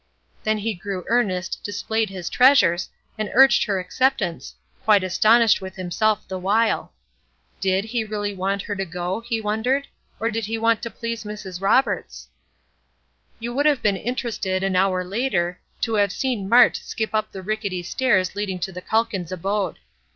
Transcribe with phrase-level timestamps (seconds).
[0.43, 6.27] Then he grew earnest, displayed his treasures, and urged her acceptance quite astonished with himself
[6.27, 6.91] the while.
[7.59, 9.87] Did he really want her to go, he wondered,
[10.19, 11.61] or did he want to please Mrs.
[11.61, 12.29] Roberts?
[13.39, 17.43] You would have been interested, an hour later, to have seen Mart skip up the
[17.43, 19.77] rickety stairs leading to the Calkins abode.